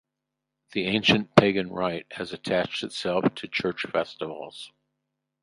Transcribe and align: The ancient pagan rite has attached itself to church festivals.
The 0.71 0.87
ancient 0.87 1.35
pagan 1.35 1.69
rite 1.69 2.07
has 2.13 2.33
attached 2.33 2.83
itself 2.83 3.25
to 3.35 3.47
church 3.47 3.83
festivals. 3.83 4.71